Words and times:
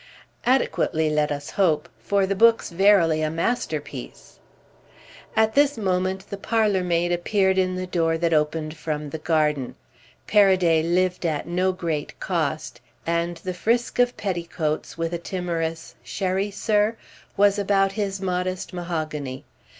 "Adequately, 0.47 1.11
let 1.11 1.31
us 1.31 1.51
hope; 1.51 1.87
for 1.99 2.25
the 2.25 2.33
book's 2.33 2.71
verily 2.71 3.21
a 3.21 3.29
masterpiece." 3.29 4.39
At 5.35 5.53
this 5.53 5.77
moment 5.77 6.25
the 6.31 6.37
parlour 6.39 6.83
maid 6.83 7.11
appeared 7.11 7.59
in 7.59 7.75
the 7.75 7.85
door 7.85 8.17
that 8.17 8.33
opened 8.33 8.75
from 8.75 9.11
the 9.11 9.19
garden: 9.19 9.75
Paraday 10.25 10.81
lived 10.81 11.23
at 11.23 11.47
no 11.47 11.71
great 11.71 12.19
cost, 12.19 12.81
and 13.05 13.37
the 13.43 13.53
frisk 13.53 13.99
of 13.99 14.17
petticoats, 14.17 14.97
with 14.97 15.13
a 15.13 15.19
timorous 15.19 15.93
"Sherry, 16.01 16.49
sir?" 16.49 16.97
was 17.37 17.59
about 17.59 17.91
his 17.91 18.19
modest 18.19 18.73
mahogany. 18.73 19.45